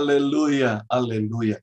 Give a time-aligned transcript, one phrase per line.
[0.00, 1.60] Aleluya, aleluya.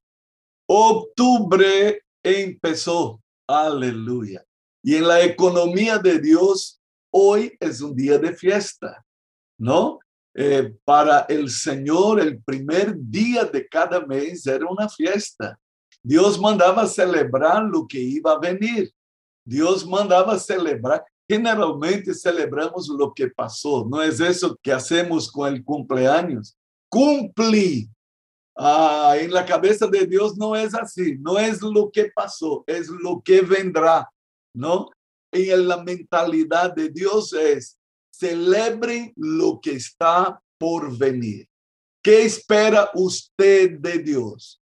[0.68, 4.46] Octubre empezó, aleluya.
[4.84, 6.80] Y en la economía de Dios,
[7.12, 9.04] hoy es un día de fiesta,
[9.58, 9.98] ¿no?
[10.36, 15.60] Eh, para el Señor, el primer día de cada mes era una fiesta.
[16.04, 18.94] Dios mandaba celebrar lo que iba a venir.
[19.44, 21.04] Dios mandaba celebrar.
[21.28, 23.84] Generalmente celebramos lo que pasó.
[23.90, 26.56] No es eso que hacemos con el cumpleaños.
[26.88, 27.90] Cumplí.
[28.58, 31.18] Ah, en la cabeza de Dios no es así.
[31.20, 34.12] No es lo que pasó, es lo que vendrá.
[34.56, 34.90] ¿No?
[35.32, 37.78] En la mentalidad de Dios es
[38.10, 41.48] celebre lo que está por venir.
[42.04, 44.62] ¿Qué espera usted de Dios?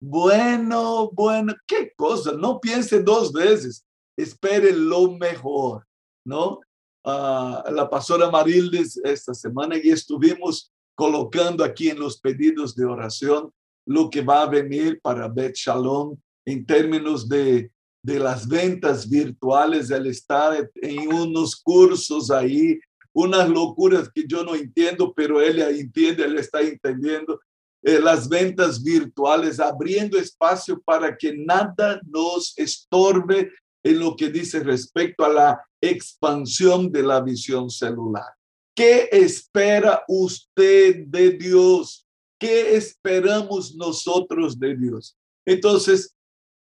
[0.00, 3.84] Bueno, bueno, qué cosa, no piense dos veces,
[4.16, 5.86] espere lo mejor,
[6.26, 6.58] ¿no?
[7.04, 13.50] Uh, la pastora Marildes esta semana y estuvimos colocando aquí en los pedidos de oración
[13.86, 17.70] lo que va a venir para Bet Shalom en términos de,
[18.02, 22.78] de las ventas virtuales, el estar en unos cursos ahí
[23.12, 27.40] unas locuras que yo no entiendo, pero él entiende, él está entendiendo.
[27.82, 34.60] Eh, las ventas virtuales, abriendo espacio para que nada nos estorbe en lo que dice
[34.60, 38.32] respecto a la expansión de la visión celular.
[38.74, 42.06] ¿Qué espera usted de Dios?
[42.38, 45.16] ¿Qué esperamos nosotros de Dios?
[45.46, 46.14] Entonces,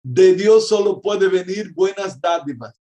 [0.04, 2.76] de Dios solo puede venir buenas dádivas.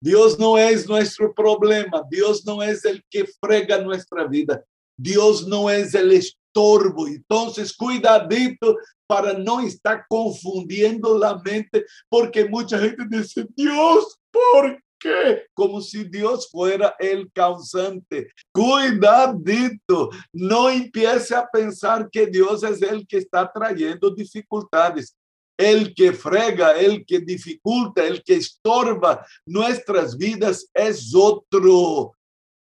[0.00, 4.62] Dios no es nuestro problema, Dios no es el que frega nuestra vida,
[4.96, 7.06] Dios no es el estorbo.
[7.06, 15.46] Entonces, cuidadito para no estar confundiendo la mente, porque mucha gente dice, Dios, ¿por qué?
[15.54, 18.30] Como si Dios fuera el causante.
[18.52, 25.16] Cuidadito, no empiece a pensar que Dios es el que está trayendo dificultades.
[25.58, 32.12] El que frega, el que dificulta, el que estorba nuestras vidas es otro.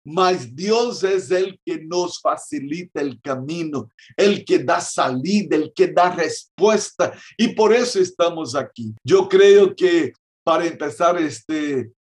[0.04, 5.86] Mas Dios es el que nos facilita el camino, el que da salida, el que
[5.86, 7.14] da respuesta.
[7.38, 8.92] Y por eso estamos aquí.
[9.04, 10.12] Yo creo que
[10.44, 11.92] para empezar este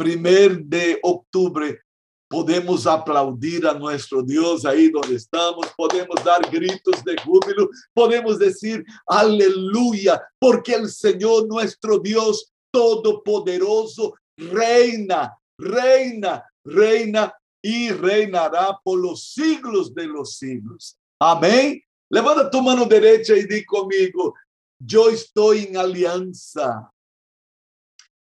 [0.00, 1.78] primer de octubre,
[2.26, 8.82] podemos aplaudir a nuestro Dios ahí donde estamos, podemos dar gritos de júbilo, podemos decir
[9.06, 19.94] aleluya, porque el Señor nuestro Dios todopoderoso reina, reina, reina y reinará por los siglos
[19.94, 20.96] de los siglos.
[21.20, 21.78] Amén.
[22.08, 24.34] Levanta tu mano derecha y di conmigo,
[24.78, 26.90] yo estoy en alianza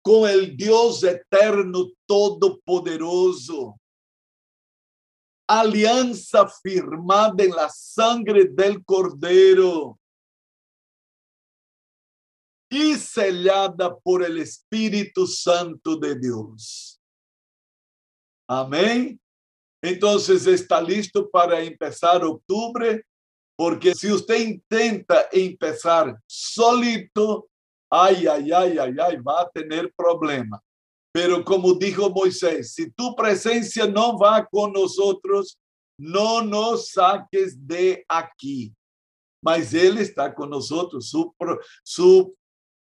[0.03, 3.78] con el Dios eterno todopoderoso
[5.48, 9.98] alianza firmada en la sangre del Cordero
[12.70, 17.00] y sellada por el Espíritu Santo de Dios.
[18.47, 19.19] Amén.
[19.82, 23.06] Entonces está listo para empezar octubre,
[23.56, 27.48] porque si usted intenta empezar solito,
[27.91, 30.62] ay, ay, ay, ay, ay, va a tener problema.
[31.12, 35.59] Pero como dijo Moisés, si tu presencia no va con nosotros,
[35.98, 38.72] no nos saques de aquí.
[39.43, 41.09] Mas Él está con nosotros.
[41.09, 41.34] Su,
[41.82, 42.34] su,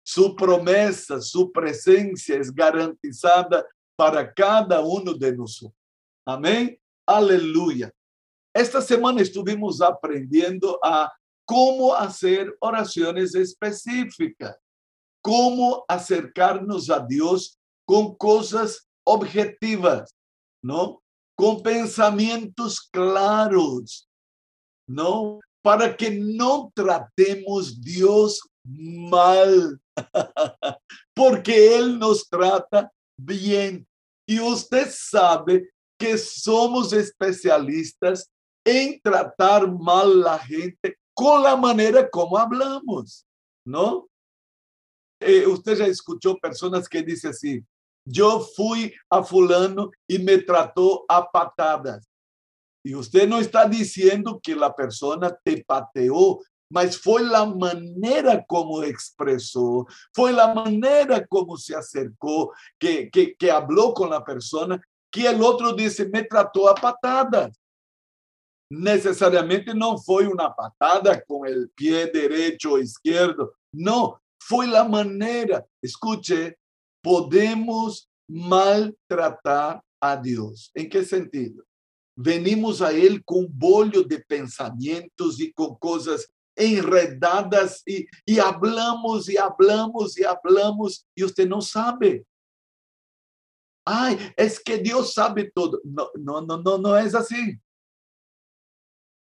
[0.04, 3.66] su promesa, su presencia es garantizada
[3.96, 5.74] para cada uno de nosotros.
[6.26, 6.78] Amén.
[7.06, 7.90] Aleluya.
[8.54, 11.12] Esta semana estuvimos aprendiendo a
[11.44, 14.56] cómo hacer oraciones específicas,
[15.28, 20.14] cómo acercarnos a Dios con cosas objetivas,
[20.64, 21.02] ¿no?
[21.36, 24.08] Con pensamientos claros,
[24.88, 25.38] ¿no?
[25.62, 29.78] Para que no tratemos Dios mal,
[31.14, 32.90] porque Él nos trata
[33.20, 33.86] bien.
[34.26, 35.68] Y usted sabe
[35.98, 38.30] que somos especialistas
[38.64, 43.26] en tratar mal la gente con la manera como hablamos,
[43.66, 44.08] ¿no?
[45.20, 47.64] Eh, usted ya escuchó personas que dicen así,
[48.04, 52.08] yo fui a fulano y me trató a patadas.
[52.84, 58.82] Y usted no está diciendo que la persona te pateó, mas fue la manera como
[58.82, 64.80] expresó, fue la manera como se acercó, que, que, que habló con la persona,
[65.10, 67.58] que el otro dice, me trató a patadas.
[68.70, 75.62] Necesariamente no fue una patada con el pie derecho o izquierdo, no, fue la manera.
[75.82, 76.58] Escuche,
[77.02, 80.70] podemos maltratar a Dios.
[80.74, 81.62] ¿En qué sentido?
[82.16, 89.36] Venimos a Él con bollo de pensamientos y con cosas enredadas y, y hablamos y
[89.36, 92.26] hablamos y hablamos y usted no sabe.
[93.84, 95.78] Ay, es que Dios sabe todo.
[95.84, 97.60] No, no, no, no, no es así.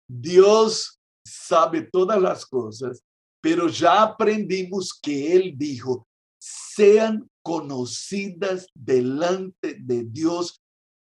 [0.07, 3.03] Dios sabe todas las cosas,
[3.41, 6.07] pero ya aprendimos que Él dijo,
[6.39, 10.61] sean conocidas delante de Dios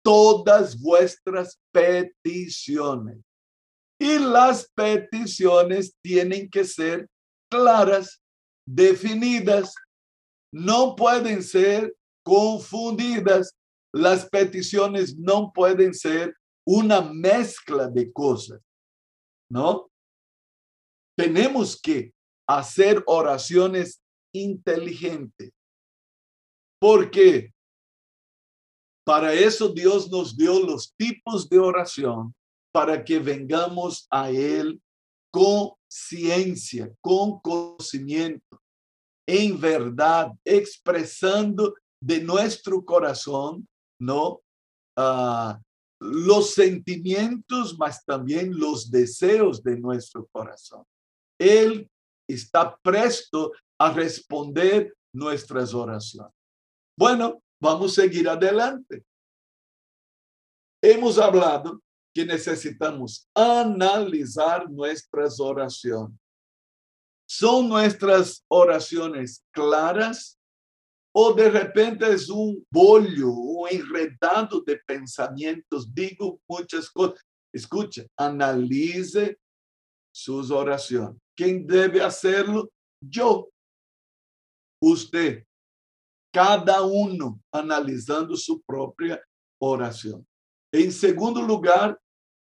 [0.02, 3.18] todas vuestras peticiones.
[4.00, 7.08] Y las peticiones tienen que ser
[7.50, 8.22] claras,
[8.66, 9.74] definidas,
[10.52, 13.54] no pueden ser confundidas.
[13.92, 16.36] Las peticiones no pueden ser
[16.66, 18.60] una mezcla de cosas,
[19.50, 19.90] ¿no?
[21.16, 22.12] Tenemos que
[22.48, 24.00] hacer oraciones
[24.34, 25.52] inteligentes.
[26.80, 27.52] Porque
[29.04, 32.34] para eso Dios nos dio los tipos de oración
[32.72, 34.80] para que vengamos a Él
[35.32, 38.60] con ciencia, con conocimiento,
[39.26, 43.66] en verdad, expresando de nuestro corazón,
[44.00, 44.40] ¿no?
[44.96, 45.54] Uh,
[46.00, 50.84] los sentimientos, mas también los deseos de nuestro corazón.
[51.38, 51.88] Él
[52.28, 56.32] está presto a responder nuestras oraciones.
[56.96, 59.04] Bueno, vamos a seguir adelante.
[60.82, 61.80] Hemos hablado
[62.14, 66.18] que necesitamos analizar nuestras oraciones.
[67.28, 70.38] ¿Son nuestras oraciones claras?
[71.14, 75.92] ¿O de repente es un bollo, un enredado de pensamientos?
[75.92, 77.24] Digo muchas cosas.
[77.52, 79.38] Escucha, analice
[80.12, 81.20] sus oraciones.
[81.38, 82.68] ¿Quién debe hacerlo?
[83.00, 83.48] Yo.
[84.82, 85.44] Usted.
[86.34, 89.22] Cada uno analizando su propia
[89.60, 90.26] oración.
[90.74, 91.96] En segundo lugar,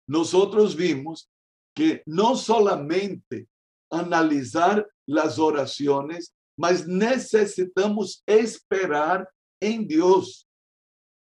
[0.08, 1.30] nosotros vimos
[1.76, 3.46] que no solamente
[3.92, 9.28] analizar las oraciones, mas necesitamos esperar
[9.60, 10.48] em Deus.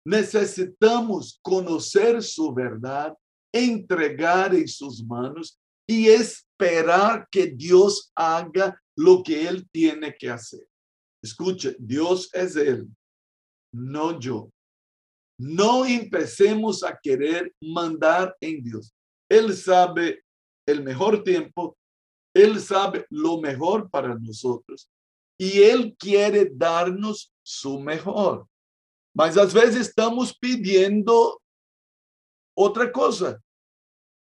[0.06, 3.16] Necessitamos conhecer sua verdade,
[3.52, 6.08] entregar em suas manos e
[6.56, 10.66] esperar que Deus haga lo que Ele tiene que hacer.
[11.22, 12.88] Escucha, Deus é Ele,
[13.72, 14.50] não eu.
[15.38, 18.90] Não empecemos a querer mandar em Deus.
[19.30, 20.22] Ele sabe
[20.68, 21.76] o melhor tempo,
[22.34, 24.42] Ele sabe lo melhor para nós
[25.38, 28.46] e Ele quer dar-nos su melhor.
[29.14, 31.38] Mas às vezes estamos pedindo
[32.56, 33.42] outra coisa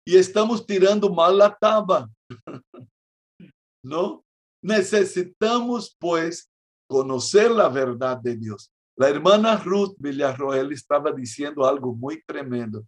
[0.09, 2.09] e estamos tirando mal a taba.
[3.83, 4.23] Não?
[4.61, 6.47] Necessitamos, pois,
[6.89, 8.71] conhecer a verdade de Deus.
[8.99, 12.85] A hermana Ruth Villarroel estava dizendo algo muito tremendo.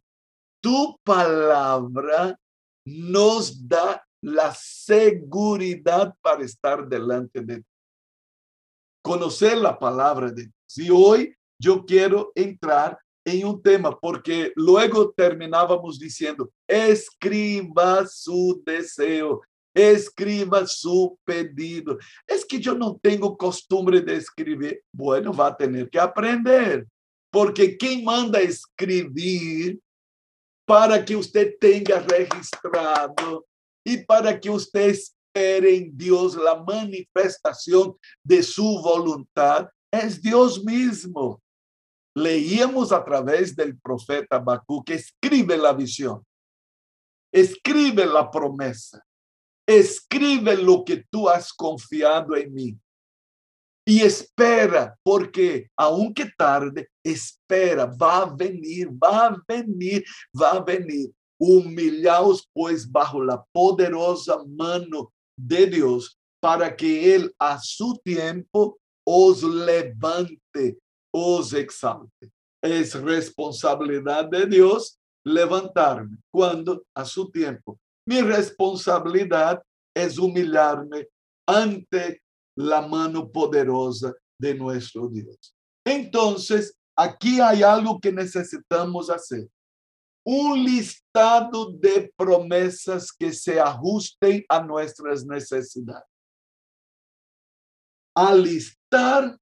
[0.61, 2.37] Tu palavra
[2.85, 4.03] nos dá
[4.39, 7.63] a segurança para estar delante de
[9.03, 10.77] conocer la palabra de Dios.
[10.77, 19.41] Y hoy yo quiero entrar en un tema porque luego terminábamos diciendo, escriba su deseo,
[19.73, 21.97] escriba su pedido.
[22.27, 24.83] Es que yo no tengo costumbre de escribir.
[24.91, 26.87] Bueno, va a tener que aprender,
[27.31, 29.79] porque quien manda escribir
[30.65, 33.45] para que usted tenga registrado
[33.83, 34.95] y para que usted
[35.33, 41.41] en Dios la manifestación de su voluntad, es Dios mismo.
[42.15, 46.23] Leíamos a través del profeta Bakú que escribe la visión,
[47.31, 49.03] escribe la promesa,
[49.65, 52.77] escribe lo que tú has confiado en mí.
[53.85, 60.03] Y espera, porque aunque tarde, espera, va a venir, va a venir,
[60.39, 61.11] va a venir.
[61.39, 69.41] Humillaos pues bajo la poderosa mano de Dios para que Él a su tiempo os
[69.41, 70.77] levante,
[71.11, 72.31] os exalte.
[72.61, 77.79] Es responsabilidad de Dios levantarme cuando a su tiempo.
[78.07, 79.61] Mi responsabilidad
[79.95, 81.07] es humillarme
[81.47, 82.21] ante
[82.55, 85.55] la mano poderosa de nuestro Dios.
[85.85, 89.47] Entonces, aquí hay algo que necesitamos hacer.
[90.23, 96.05] un listado de promesas que se ajusten a nuestras necesidades.
[98.15, 99.35] Alistar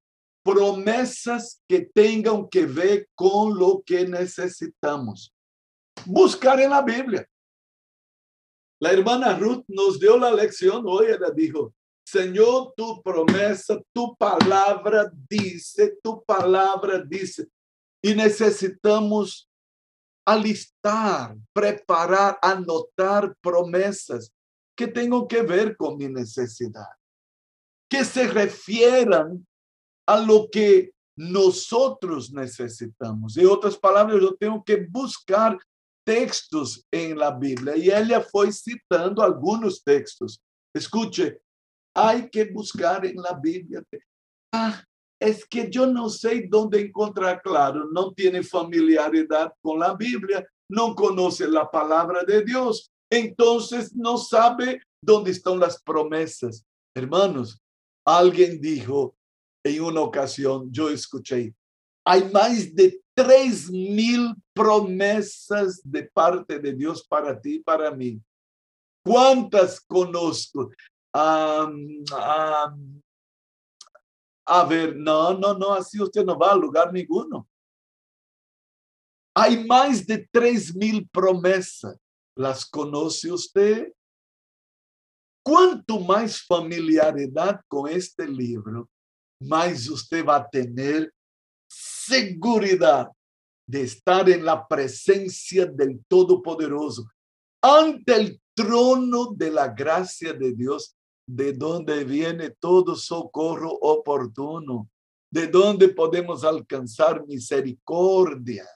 [0.43, 5.33] promesas que tengan que ver con lo que necesitamos.
[6.05, 7.27] Buscar en la Biblia.
[8.81, 11.73] La hermana Ruth nos dio la lección hoy, ella dijo,
[12.05, 17.47] Señor, tu promesa, tu palabra dice, tu palabra dice.
[18.01, 19.49] Y necesitamos
[20.25, 24.31] alistar, preparar, anotar promessas
[24.75, 26.87] que tengan que ver con mi necesidad,
[27.89, 29.45] que se refieran
[30.09, 33.37] a lo que nosotros necesitamos.
[33.37, 35.55] En otras palabras, yo tengo que buscar
[36.03, 40.41] textos en la Biblia y ella fue citando algunos textos.
[40.73, 41.39] Escuche,
[41.95, 43.83] hay que buscar en la Biblia.
[44.51, 44.83] Ah,
[45.21, 50.95] es que yo no sé dónde encontrar claro, no tiene familiaridad con la Biblia, no
[50.95, 56.65] conoce la palabra de Dios, entonces no sabe dónde están las promesas.
[56.95, 57.61] Hermanos,
[58.03, 59.13] alguien dijo
[59.63, 61.53] en una ocasión, yo escuché,
[62.05, 68.21] hay más de tres mil promesas de parte de Dios para ti y para mí.
[69.03, 70.71] ¿Cuántas conozco?
[71.11, 72.71] a
[74.67, 77.47] ver, no, no, no, así usted no va a lugar ninguno.
[79.35, 81.97] Hay más de tres mil promesas.
[82.35, 83.93] ¿Las conoce usted?
[85.43, 88.89] Cuanto más familiaridad con este libro,
[89.39, 91.11] más usted va a tener
[91.67, 93.09] seguridad
[93.67, 97.07] de estar en la presencia del Todopoderoso,
[97.61, 100.95] ante el trono de la gracia de Dios
[101.27, 104.89] de dónde viene todo socorro oportuno,
[105.31, 108.67] de dónde podemos alcanzar misericordia,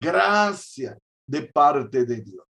[0.00, 2.46] gracia de parte de Dios.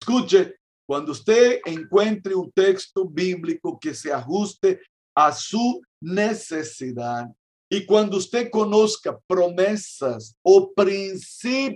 [0.00, 4.80] Escuche, cuando usted encuentre un texto bíblico que se ajuste
[5.14, 7.26] a su necesidad
[7.70, 11.74] y cuando usted conozca promesas o principios,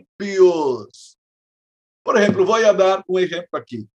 [2.02, 3.88] por ejemplo, voy a dar un ejemplo aquí.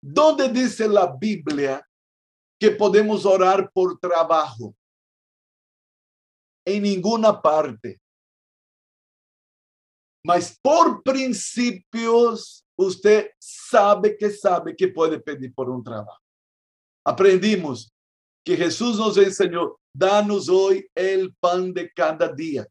[0.00, 1.86] ¿Dónde dice la Biblia
[2.58, 4.74] que podemos orar por trabajo?
[6.64, 8.00] En ninguna parte.
[10.24, 16.27] Mas por principios, usted sabe que sabe que puede pedir por un trabajo.
[17.08, 17.90] Aprendimos
[18.44, 22.68] que Jesús nos enseñó, danos hoy el pan de cada día.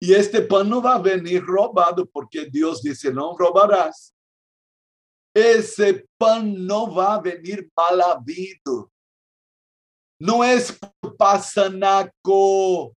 [0.00, 4.14] Y este pan no va a venir robado porque Dios dice, no robarás.
[5.34, 8.90] Ese pan no va a venir mal habido.
[10.18, 12.96] No es por pasanaco.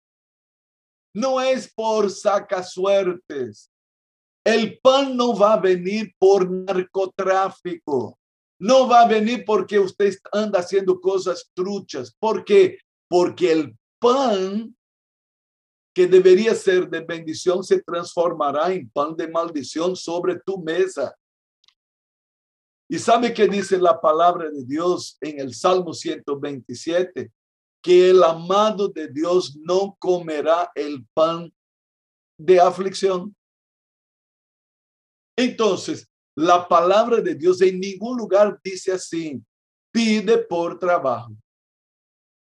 [1.16, 3.72] No es por sacasuertes.
[4.46, 8.17] El pan no va a venir por narcotráfico.
[8.60, 12.16] No va a venir porque usted anda haciendo cosas truchas.
[12.20, 12.80] ¿Por qué?
[13.08, 14.76] Porque el pan
[15.94, 21.16] que debería ser de bendición se transformará en pan de maldición sobre tu mesa.
[22.90, 27.32] Y sabe que dice la palabra de Dios en el Salmo 127,
[27.82, 31.52] que el amado de Dios no comerá el pan
[32.40, 33.36] de aflicción.
[35.36, 36.08] Entonces,
[36.38, 39.44] la palabra de Dios en ningún lugar dice así,
[39.92, 41.36] pide por trabajo,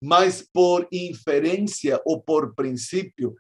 [0.01, 3.37] mas por inferencia o por principio.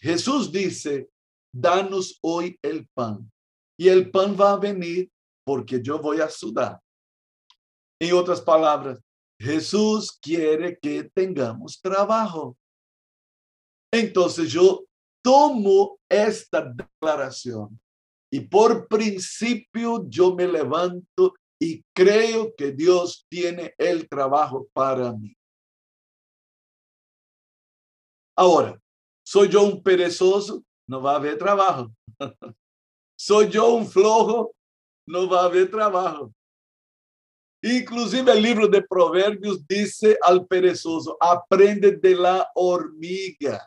[0.00, 1.10] Jesús dice,
[1.52, 3.30] danos hoy el pan.
[3.78, 5.10] Y el pan va a venir
[5.44, 6.80] porque yo voy a sudar.
[8.00, 8.98] En otras palabras,
[9.38, 12.56] Jesús quiere que tengamos trabajo.
[13.92, 14.86] Entonces yo
[15.22, 17.78] tomo esta declaración
[18.30, 25.34] y por principio yo me levanto y creo que Dios tiene el trabajo para mí.
[28.36, 28.78] Ahora,
[29.24, 30.62] ¿soy yo un perezoso?
[30.86, 31.90] No va a haber trabajo.
[33.18, 34.56] ¿Soy yo un flojo?
[35.06, 36.32] no va a haber trabajo.
[37.62, 43.66] Inclusive el libro de Proverbios dice al perezoso, aprende de la hormiga,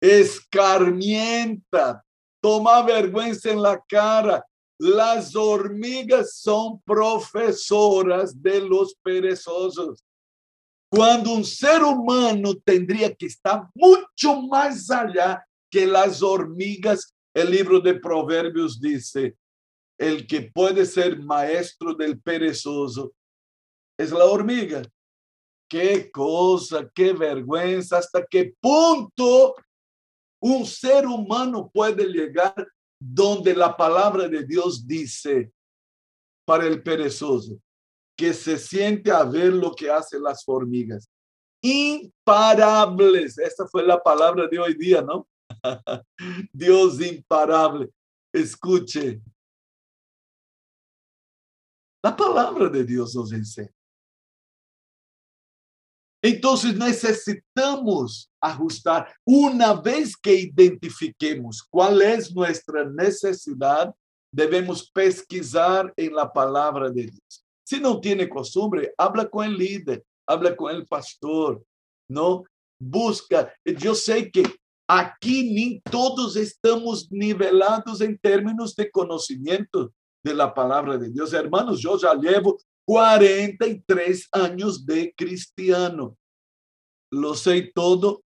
[0.00, 2.04] escarmienta,
[2.46, 4.46] toma vergüenza en la cara.
[4.78, 10.04] Las hormigas son profesoras de los perezosos.
[10.88, 17.80] Cuando un ser humano tendría que estar mucho más allá que las hormigas, el libro
[17.80, 19.36] de Proverbios dice,
[19.98, 23.12] el que puede ser maestro del perezoso
[23.98, 24.82] es la hormiga.
[25.68, 29.56] Qué cosa, qué vergüenza, hasta qué punto
[30.40, 32.54] un ser humano puede llegar
[32.98, 35.52] donde la palabra de Dios dice
[36.46, 37.60] para el perezoso,
[38.16, 41.10] que se siente a ver lo que hacen las hormigas.
[41.62, 43.36] Imparables.
[43.38, 45.28] Esa fue la palabra de hoy día, ¿no?
[46.52, 47.90] Dios imparable.
[48.32, 49.20] Escuche,
[52.02, 53.75] la palabra de Dios nos enseña.
[56.26, 63.94] Entonces necesitamos ajustar una vez que identifiquemos cuál es nuestra necesidad,
[64.32, 67.44] debemos pesquisar en la palabra de Dios.
[67.64, 71.62] Si no tiene costumbre, habla con el líder, habla con el pastor,
[72.08, 72.42] ¿no?
[72.76, 73.54] Busca.
[73.64, 74.42] Yo sé que
[74.88, 79.92] aquí ni todos estamos nivelados en términos de conocimiento
[80.24, 81.32] de la palabra de Dios.
[81.32, 86.16] Hermanos, yo ya llevo 43 años de cristiano.
[87.12, 88.22] Lo sé todo.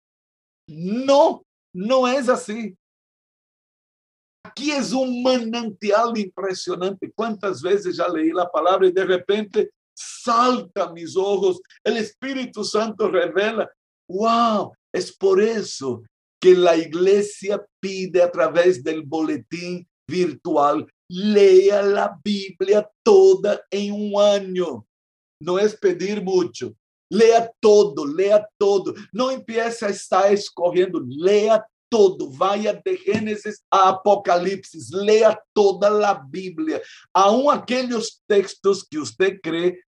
[0.69, 2.77] No, no es así.
[4.45, 7.13] Aquí es un manantial impresionante.
[7.15, 11.61] ¿Cuántas veces ya leí la palabra y de repente salta mis ojos?
[11.85, 13.71] El Espíritu Santo revela,
[14.09, 16.03] wow, es por eso
[16.41, 24.21] que la iglesia pide a través del boletín virtual, lea la Biblia toda en un
[24.21, 24.87] año.
[25.41, 26.75] No es pedir mucho.
[27.11, 28.95] Lea todo, lea todo.
[29.13, 36.15] No empiece a estar escorrendo, lea todo, vaya de Gênesis a Apocalipse, leia toda a
[36.15, 36.83] Bíblia.
[37.15, 39.83] Aún aqueles textos que você crê,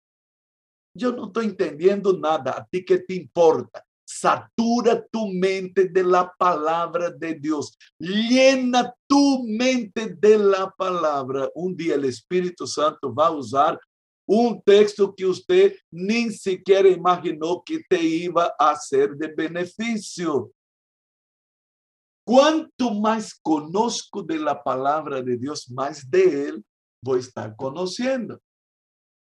[1.00, 3.84] eu não estou entendendo nada, a ti que te importa.
[4.06, 7.78] Satura tu mente de la palavra de Deus.
[8.00, 11.52] Llena tu mente de la palavra.
[11.56, 13.78] Um dia o Espírito Santo vai usar
[14.28, 20.54] um texto que você nem sequer imaginou que te iba a ser de benefício.
[22.24, 26.64] Quanto mais conosco de la palavra de Deus, mais de Ele
[27.04, 28.40] vou estar conhecendo.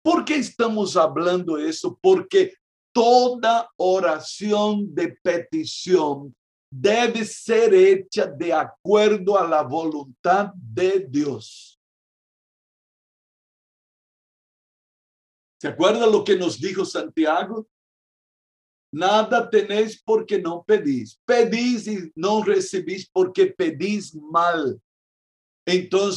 [0.03, 1.97] Por que estamos falando isso?
[2.03, 2.57] Porque
[2.93, 6.33] toda oração de petição
[6.71, 11.81] deve ser hecha de acordo a la voluntad de Deus.
[15.61, 17.69] ¿Se acuerda lo que nos dijo Santiago?
[18.93, 21.21] Nada tenéis porque não pedis.
[21.27, 24.81] Pedis e não recebis porque pedis mal.
[25.67, 26.11] Então,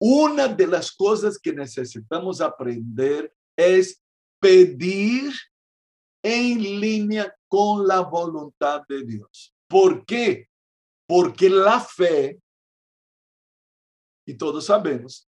[0.00, 3.78] uma das coisas que necessitamos aprender é
[4.40, 5.32] pedir
[6.24, 9.51] em linha com a vontade de Deus.
[9.72, 10.50] ¿Por quê?
[11.08, 12.38] Porque a fé,
[14.26, 15.26] e todos sabemos,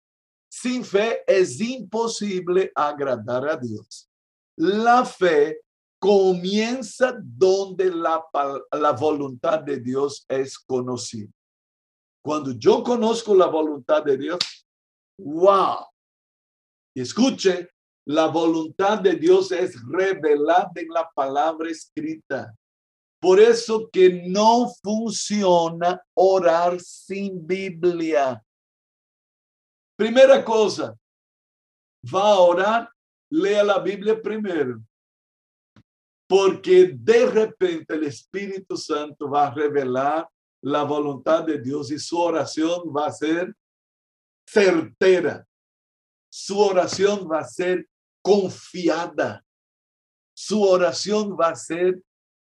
[0.51, 4.09] sem fé é impossível agradar a Deus.
[4.85, 5.61] A fé
[5.97, 8.21] comienza donde la,
[8.73, 11.31] la voluntad de Dios es conocida.
[12.21, 14.39] Cuando yo conozco la voluntad de Dios,
[15.17, 15.85] wow.
[16.93, 17.69] Escuche,
[18.05, 22.53] la voluntad de Dios es revelada en la palabra escrita.
[23.23, 28.43] Por eso que no funciona orar sin Biblia.
[29.95, 30.93] Primera cosa,
[32.03, 32.89] va a orar,
[33.31, 34.83] lea la Biblia primero.
[36.33, 40.27] porque de repente o Espírito Santo vai revelar
[40.65, 43.55] a vontade de Deus e sua oração vai ser
[44.49, 45.47] certeira.
[46.31, 47.87] Sua oração vai ser
[48.23, 49.45] confiada.
[50.35, 52.01] Sua oração vai ser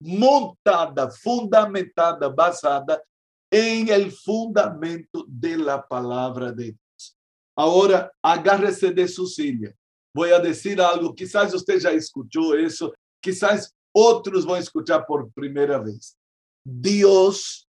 [0.05, 3.01] montada, fundamentada, basada
[3.51, 7.15] em el fundamento de la palavra de Deus.
[7.55, 9.73] Agora, agárrese de sua silla.
[10.13, 15.31] Vou a dizer algo, quizás você já escutou isso, quizás otros van a escuchar por
[15.33, 16.15] primera vez.
[16.63, 17.67] Dios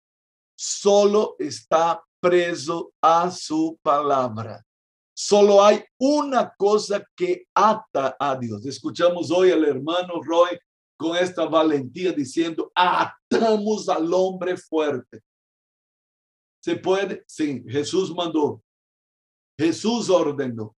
[0.56, 4.66] solo está preso a su palabra.
[5.16, 8.66] Solo hay una cosa que ata a Dios.
[8.66, 10.58] Escuchamos hoy al hermano Roy
[11.04, 15.22] con esta valentía diciendo, atamos al hombre fuerte.
[16.64, 17.26] ¿Se puede?
[17.28, 18.64] Sí, Jesús mandó.
[19.60, 20.74] Jesús ordenó.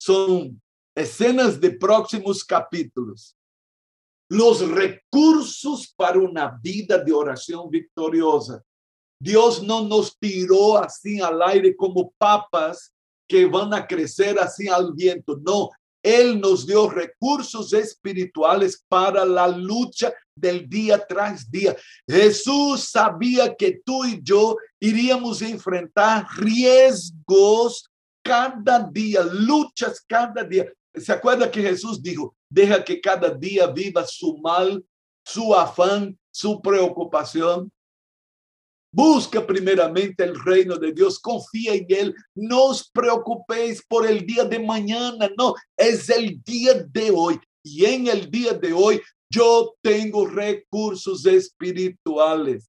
[0.00, 0.62] Son
[0.94, 3.36] escenas de próximos capítulos,
[4.30, 8.62] los recursos para una vida de oración victoriosa.
[9.20, 12.94] Dios no nos tiró así al aire como papas
[13.28, 15.36] que van a crecer así al viento.
[15.44, 15.70] No,
[16.02, 21.76] Él nos dio recursos espirituales para la lucha del día tras día.
[22.08, 27.88] Jesús sabía que tú y yo iríamos a enfrentar riesgos
[28.22, 30.72] cada día, luchas cada día.
[30.94, 34.84] ¿Se acuerda que Jesús dijo, deja que cada día viva su mal,
[35.24, 37.70] su afán, su preocupación?
[38.94, 44.44] Busca primeramente el reino de Dios, confía en Él, no os preocupéis por el día
[44.44, 47.40] de mañana, no, es el día de hoy.
[47.64, 49.00] Y en el día de hoy
[49.30, 52.68] yo tengo recursos espirituales.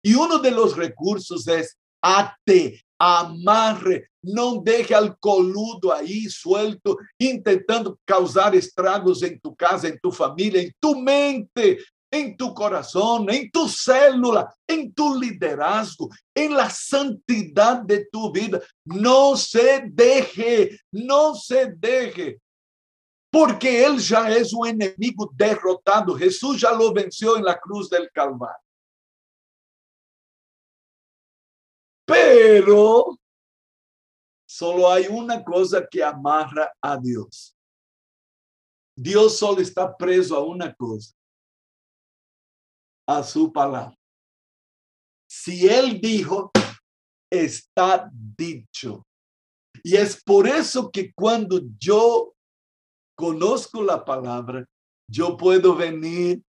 [0.00, 8.54] Y uno de los recursos es ate, amarre, não deixe alcoludo aí suelto, tentando causar
[8.54, 11.84] estragos em tu casa, em tu família, em tu mente.
[12.10, 18.60] En tu corazón, en tu célula, en tu liderazgo, en la santidad de tu vida.
[18.84, 22.40] No se deje, no se deje.
[23.30, 26.16] Porque él ya es un enemigo derrotado.
[26.16, 28.56] Jesús ya lo venció en la cruz del Calvario.
[32.06, 33.18] Pero
[34.48, 37.54] solo hay una cosa que amarra a Dios.
[38.96, 41.14] Dios solo está preso a una cosa,
[43.08, 43.96] a su palabra.
[45.28, 46.52] Si Él dijo,
[47.30, 49.04] está dicho.
[49.82, 52.34] Y es por eso que cuando yo
[53.16, 54.64] conozco la palabra,
[55.10, 56.42] yo puedo venir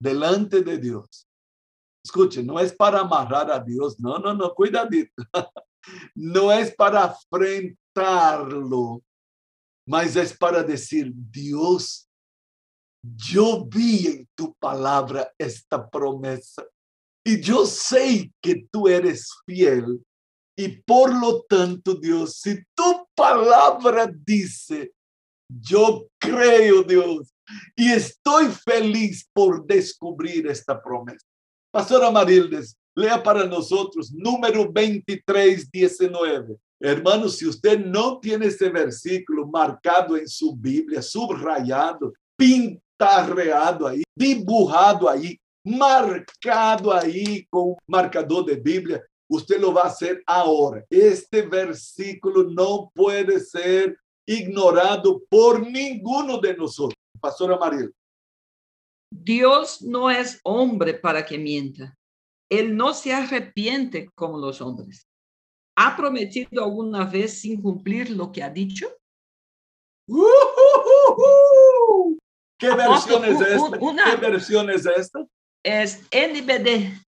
[0.00, 1.28] delante de Dios.
[2.04, 5.22] Escuche, no es para amarrar a Dios, no, no, no, cuidadito.
[6.14, 9.02] No es para afrentarlo,
[9.86, 12.03] mas es para decir, Dios,
[13.16, 16.64] yo vi en tu palabra esta promesa
[17.22, 20.00] y yo sé que tú eres fiel
[20.56, 24.92] y por lo tanto, Dios, si tu palabra dice,
[25.48, 27.34] yo creo, Dios,
[27.76, 31.26] y estoy feliz por descubrir esta promesa.
[31.72, 36.56] Pastora Marildes, lea para nosotros número 23, 19.
[36.80, 42.12] Hermanos, si usted no tiene ese versículo marcado en su Biblia, subrayado,
[42.96, 50.22] pintarreado ahí, dibujado ahí, marcado ahí con marcador de Biblia, usted lo va a hacer
[50.26, 50.84] ahora.
[50.90, 56.98] Este versículo no puede ser ignorado por ninguno de nosotros.
[57.20, 57.88] Pastora María.
[59.10, 61.96] Dios no es hombre para que mienta.
[62.50, 65.08] Él no se arrepiente como los hombres.
[65.76, 68.88] ¿Ha prometido alguna vez sin cumplir lo que ha dicho?
[72.64, 73.78] ¿Qué versión es esta?
[73.78, 75.26] ¿Qué versión es esta?
[75.62, 77.04] Es NBD.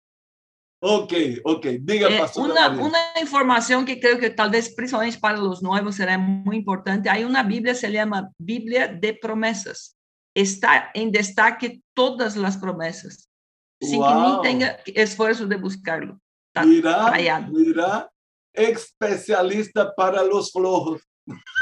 [0.81, 1.13] Ok,
[1.45, 1.67] ok.
[1.81, 2.23] Diga, eh.
[2.37, 7.09] Una, una, información que creo que tal vez principalmente para los nuevos será muy importante.
[7.09, 9.97] Hay una Biblia, se llama Biblia de promesas.
[10.35, 13.31] Está en destaque todas las promesas,
[13.81, 16.21] sin que ni tenga esfuerzo de buscarlo.
[16.49, 18.11] Está mira, mira,
[18.53, 21.03] especialista para los flojos.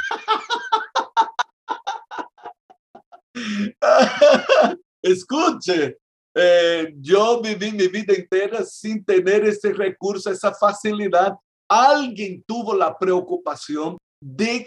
[5.03, 5.99] Escuche,
[6.35, 11.35] eh, yo viví mi vida entera sin tener ese recurso, esa facilidad.
[11.69, 14.67] Alguien tuvo la preocupación de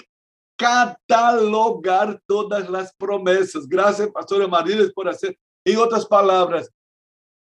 [0.57, 3.67] catalogar todas las promesas.
[3.67, 5.37] Gracias, Pastor Mariles, por hacer.
[5.65, 6.69] En otras palabras,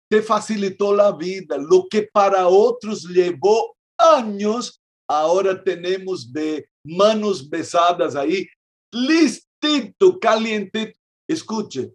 [0.08, 1.56] te facilitó la vida.
[1.58, 8.46] Lo que para otros llevó años, ahora tenemos de manos besadas ahí,
[8.92, 10.94] listito, caliente.
[11.28, 11.92] Escuche,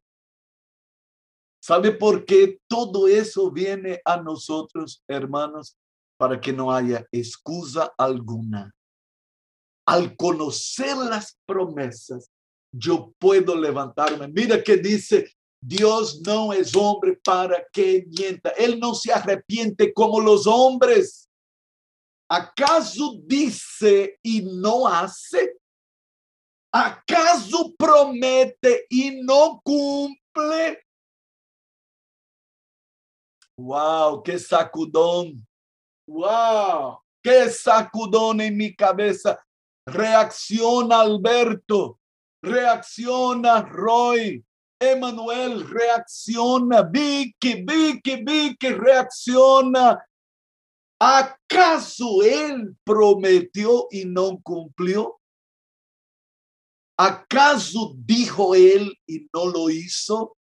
[1.63, 5.77] ¿Sabe por qué todo eso viene a nosotros, hermanos?
[6.17, 8.73] Para que no haya excusa alguna.
[9.85, 12.31] Al conocer las promesas,
[12.73, 14.27] yo puedo levantarme.
[14.27, 15.31] Mira que dice,
[15.63, 18.49] Dios no es hombre para que mienta.
[18.51, 21.29] Él no se arrepiente como los hombres.
[22.27, 25.50] ¿Acaso dice y no hace?
[26.73, 30.85] ¿Acaso promete y no cumple?
[33.57, 35.45] Wow, qué sacudón.
[36.07, 39.39] Wow, qué sacudón en mi cabeza.
[39.85, 41.99] Reacciona Alberto,
[42.41, 44.43] reacciona Roy,
[44.79, 50.03] Emanuel, reacciona Vicky, Vicky, Vicky, reacciona.
[50.99, 55.20] ¿Acaso él prometió y no cumplió?
[56.97, 60.37] ¿Acaso dijo él y no lo hizo?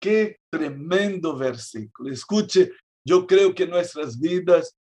[0.00, 2.12] Qué tremendo versículo.
[2.12, 2.72] Escuche,
[3.04, 4.76] yo creo que nuestras vidas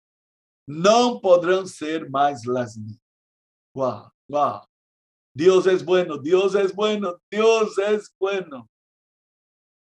[0.69, 3.03] no podrán ser más las mismas.
[3.75, 4.61] Wow, wow.
[5.35, 8.70] Dios es bueno, Dios es bueno, Dios es bueno.